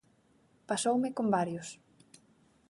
[0.69, 1.67] Pasoume con varios.